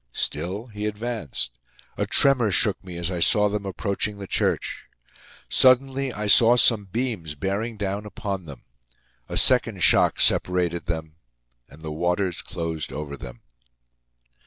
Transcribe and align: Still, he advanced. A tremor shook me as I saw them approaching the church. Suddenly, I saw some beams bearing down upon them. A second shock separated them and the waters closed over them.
Still, 0.13 0.65
he 0.65 0.87
advanced. 0.87 1.59
A 1.95 2.07
tremor 2.07 2.51
shook 2.51 2.83
me 2.83 2.97
as 2.97 3.11
I 3.11 3.19
saw 3.19 3.49
them 3.49 3.67
approaching 3.67 4.17
the 4.17 4.25
church. 4.25 4.85
Suddenly, 5.47 6.11
I 6.11 6.25
saw 6.25 6.55
some 6.57 6.85
beams 6.85 7.35
bearing 7.35 7.77
down 7.77 8.07
upon 8.07 8.45
them. 8.47 8.63
A 9.29 9.37
second 9.37 9.83
shock 9.83 10.19
separated 10.19 10.87
them 10.87 11.17
and 11.69 11.83
the 11.83 11.91
waters 11.91 12.41
closed 12.41 12.91
over 12.91 13.15
them. 13.15 13.41